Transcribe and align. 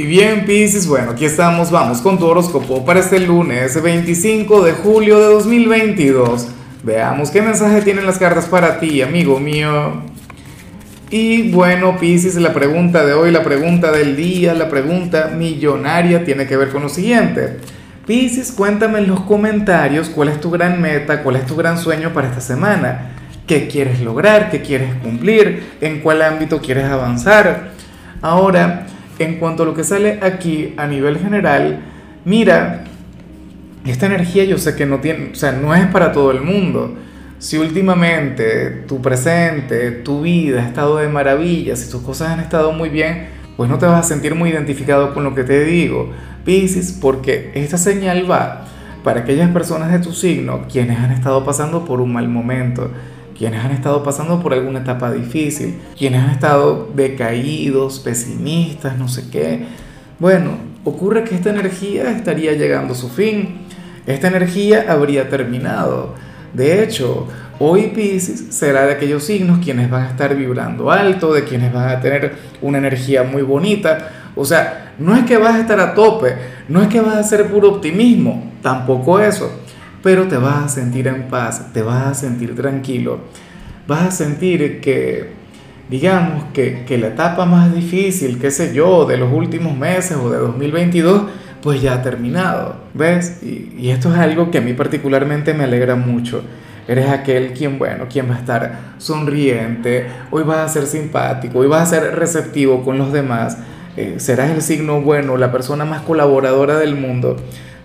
Y 0.00 0.06
bien, 0.06 0.46
Pisces, 0.46 0.86
bueno, 0.86 1.10
aquí 1.10 1.26
estamos, 1.26 1.70
vamos 1.70 2.00
con 2.00 2.18
tu 2.18 2.24
horóscopo 2.24 2.86
para 2.86 3.00
este 3.00 3.20
lunes 3.20 3.82
25 3.82 4.64
de 4.64 4.72
julio 4.72 5.20
de 5.20 5.26
2022. 5.26 6.48
Veamos 6.82 7.30
qué 7.30 7.42
mensaje 7.42 7.82
tienen 7.82 8.06
las 8.06 8.16
cartas 8.16 8.46
para 8.46 8.80
ti, 8.80 9.02
amigo 9.02 9.38
mío. 9.38 10.00
Y 11.10 11.50
bueno, 11.50 11.98
Pisces, 11.98 12.36
la 12.36 12.54
pregunta 12.54 13.04
de 13.04 13.12
hoy, 13.12 13.30
la 13.30 13.44
pregunta 13.44 13.92
del 13.92 14.16
día, 14.16 14.54
la 14.54 14.70
pregunta 14.70 15.32
millonaria 15.36 16.24
tiene 16.24 16.46
que 16.46 16.56
ver 16.56 16.70
con 16.70 16.80
lo 16.80 16.88
siguiente. 16.88 17.58
Pisces, 18.06 18.52
cuéntame 18.52 19.00
en 19.00 19.06
los 19.06 19.20
comentarios 19.20 20.08
cuál 20.08 20.30
es 20.30 20.40
tu 20.40 20.50
gran 20.50 20.80
meta, 20.80 21.22
cuál 21.22 21.36
es 21.36 21.44
tu 21.44 21.56
gran 21.56 21.76
sueño 21.76 22.14
para 22.14 22.28
esta 22.28 22.40
semana. 22.40 23.16
¿Qué 23.46 23.68
quieres 23.68 24.00
lograr? 24.00 24.50
¿Qué 24.50 24.62
quieres 24.62 24.94
cumplir? 25.02 25.62
¿En 25.82 26.00
cuál 26.00 26.22
ámbito 26.22 26.58
quieres 26.62 26.86
avanzar? 26.86 27.72
Ahora, 28.22 28.86
en 29.20 29.36
cuanto 29.36 29.62
a 29.62 29.66
lo 29.66 29.74
que 29.74 29.84
sale 29.84 30.18
aquí 30.22 30.74
a 30.76 30.86
nivel 30.86 31.18
general, 31.18 31.80
mira, 32.24 32.84
esta 33.86 34.06
energía 34.06 34.44
yo 34.44 34.58
sé 34.58 34.74
que 34.74 34.86
no 34.86 34.98
tiene, 35.00 35.30
o 35.32 35.34
sea, 35.34 35.52
no 35.52 35.74
es 35.74 35.86
para 35.86 36.12
todo 36.12 36.30
el 36.30 36.40
mundo. 36.40 36.96
Si 37.38 37.56
últimamente 37.56 38.70
tu 38.86 39.00
presente, 39.00 39.90
tu 39.90 40.22
vida 40.22 40.62
ha 40.62 40.66
estado 40.66 40.98
de 40.98 41.08
maravilla, 41.08 41.76
si 41.76 41.90
tus 41.90 42.02
cosas 42.02 42.30
han 42.30 42.40
estado 42.40 42.72
muy 42.72 42.88
bien, 42.88 43.28
pues 43.56 43.68
no 43.68 43.78
te 43.78 43.86
vas 43.86 44.04
a 44.04 44.08
sentir 44.08 44.34
muy 44.34 44.50
identificado 44.50 45.14
con 45.14 45.24
lo 45.24 45.34
que 45.34 45.44
te 45.44 45.64
digo, 45.64 46.10
Piscis, 46.44 46.92
porque 46.92 47.50
esta 47.54 47.78
señal 47.78 48.30
va 48.30 48.66
para 49.04 49.20
aquellas 49.20 49.50
personas 49.50 49.90
de 49.92 49.98
tu 49.98 50.12
signo 50.12 50.66
quienes 50.70 50.98
han 50.98 51.12
estado 51.12 51.44
pasando 51.44 51.84
por 51.84 52.00
un 52.00 52.12
mal 52.12 52.28
momento, 52.28 52.90
quienes 53.40 53.64
han 53.64 53.70
estado 53.70 54.02
pasando 54.02 54.38
por 54.42 54.52
alguna 54.52 54.80
etapa 54.80 55.10
difícil, 55.10 55.78
quienes 55.96 56.22
han 56.22 56.28
estado 56.28 56.90
decaídos, 56.94 57.98
pesimistas, 57.98 58.98
no 58.98 59.08
sé 59.08 59.30
qué. 59.30 59.64
Bueno, 60.18 60.58
ocurre 60.84 61.24
que 61.24 61.36
esta 61.36 61.48
energía 61.48 62.10
estaría 62.10 62.52
llegando 62.52 62.92
a 62.92 62.96
su 62.96 63.08
fin, 63.08 63.62
esta 64.06 64.28
energía 64.28 64.84
habría 64.90 65.30
terminado. 65.30 66.16
De 66.52 66.84
hecho, 66.84 67.28
hoy 67.58 67.92
Pisces 67.94 68.48
será 68.50 68.84
de 68.84 68.92
aquellos 68.92 69.24
signos 69.24 69.60
quienes 69.64 69.88
van 69.88 70.02
a 70.02 70.10
estar 70.10 70.36
vibrando 70.36 70.90
alto, 70.90 71.32
de 71.32 71.44
quienes 71.44 71.72
van 71.72 71.88
a 71.88 72.00
tener 72.02 72.34
una 72.60 72.76
energía 72.76 73.22
muy 73.22 73.40
bonita. 73.40 74.32
O 74.36 74.44
sea, 74.44 74.92
no 74.98 75.16
es 75.16 75.24
que 75.24 75.38
vas 75.38 75.54
a 75.54 75.60
estar 75.60 75.80
a 75.80 75.94
tope, 75.94 76.34
no 76.68 76.82
es 76.82 76.88
que 76.88 77.00
vas 77.00 77.16
a 77.16 77.22
ser 77.22 77.46
puro 77.46 77.70
optimismo, 77.70 78.52
tampoco 78.60 79.18
eso 79.18 79.59
pero 80.02 80.28
te 80.28 80.36
vas 80.36 80.64
a 80.64 80.68
sentir 80.68 81.08
en 81.08 81.28
paz, 81.28 81.72
te 81.72 81.82
vas 81.82 82.06
a 82.06 82.14
sentir 82.14 82.54
tranquilo, 82.54 83.20
vas 83.86 84.02
a 84.02 84.10
sentir 84.10 84.80
que, 84.80 85.30
digamos, 85.90 86.44
que, 86.52 86.86
la 86.98 87.08
etapa 87.08 87.44
más 87.44 87.74
difícil, 87.74 88.38
qué 88.38 88.50
sé 88.50 88.74
yo, 88.74 89.04
de 89.04 89.16
los 89.16 89.32
últimos 89.32 89.76
meses 89.76 90.16
o 90.16 90.30
de 90.30 90.38
2022, 90.38 91.24
pues 91.62 91.82
ya 91.82 91.94
ha 91.94 92.02
terminado, 92.02 92.76
¿ves? 92.94 93.40
Y, 93.42 93.74
y 93.78 93.90
esto 93.90 94.12
es 94.12 94.18
algo 94.18 94.50
que 94.50 94.58
a 94.58 94.60
mí 94.62 94.72
particularmente 94.72 95.52
me 95.52 95.64
alegra 95.64 95.94
mucho. 95.94 96.42
Eres 96.88 97.08
aquel 97.10 97.52
quien, 97.52 97.78
bueno, 97.78 98.06
quien 98.10 98.28
va 98.28 98.36
a 98.36 98.38
estar 98.38 98.78
sonriente, 98.98 100.06
hoy 100.30 100.42
vas 100.42 100.58
a 100.58 100.68
ser 100.68 100.86
simpático, 100.86 101.58
hoy 101.58 101.68
vas 101.68 101.82
a 101.82 102.00
ser 102.00 102.16
receptivo 102.16 102.82
con 102.82 102.98
los 102.98 103.12
demás, 103.12 103.58
eh, 103.96 104.14
serás 104.18 104.50
el 104.50 104.62
signo 104.62 105.00
bueno, 105.00 105.36
la 105.36 105.52
persona 105.52 105.84
más 105.84 106.00
colaboradora 106.02 106.78
del 106.78 106.96
mundo 106.96 107.36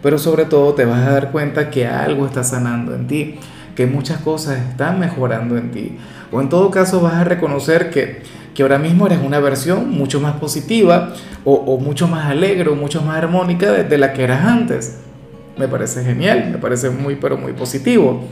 pero 0.05 0.19
sobre 0.19 0.45
todo 0.45 0.75
te 0.75 0.85
vas 0.85 0.99
a 1.07 1.13
dar 1.13 1.31
cuenta 1.31 1.71
que 1.71 1.87
algo 1.87 2.27
está 2.27 2.43
sanando 2.43 2.93
en 2.93 3.07
ti, 3.07 3.39
que 3.75 3.87
muchas 3.87 4.19
cosas 4.19 4.59
están 4.69 4.99
mejorando 4.99 5.57
en 5.57 5.71
ti. 5.71 5.97
O 6.31 6.41
en 6.41 6.47
todo 6.47 6.69
caso 6.69 7.01
vas 7.01 7.15
a 7.15 7.23
reconocer 7.23 7.89
que, 7.89 8.21
que 8.53 8.61
ahora 8.61 8.77
mismo 8.77 9.07
eres 9.07 9.17
una 9.25 9.39
versión 9.39 9.89
mucho 9.89 10.21
más 10.21 10.35
positiva 10.35 11.15
o, 11.43 11.79
mucho 11.79 12.07
más 12.07 12.27
alegre 12.27 12.69
o 12.69 12.75
mucho 12.75 13.01
más 13.01 13.17
armónica 13.17 13.71
de, 13.71 13.97
la 13.97 14.13
que 14.13 14.21
eras 14.21 14.45
antes. 14.45 14.99
Me 15.57 15.67
parece 15.67 16.03
genial, 16.03 16.49
me 16.51 16.59
parece 16.59 16.91
muy, 16.91 17.15
pero 17.15 17.35
muy 17.35 17.53
positivo. 17.53 18.25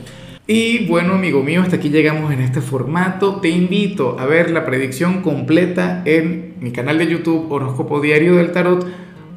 Y 0.46 0.86
bueno, 0.86 1.14
amigo 1.14 1.42
mío, 1.42 1.60
hasta 1.62 1.74
aquí 1.74 1.88
llegamos 1.88 2.32
en 2.32 2.40
este 2.40 2.60
formato. 2.60 3.40
Te 3.40 3.48
invito 3.48 4.16
a 4.20 4.26
ver 4.26 4.52
la 4.52 4.64
predicción 4.64 5.22
completa 5.22 6.02
en 6.04 6.54
mi 6.60 6.70
canal 6.70 6.98
de 6.98 7.08
YouTube 7.08 7.50
Horóscopo 7.50 8.00
Diario 8.00 8.36
del 8.36 8.52
Tarot 8.52 9.03